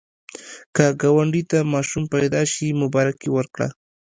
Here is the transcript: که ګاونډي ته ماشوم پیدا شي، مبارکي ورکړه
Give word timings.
که 0.75 0.85
ګاونډي 1.01 1.43
ته 1.51 1.57
ماشوم 1.73 2.03
پیدا 2.13 2.41
شي، 2.51 2.67
مبارکي 2.81 3.29
ورکړه 3.31 3.67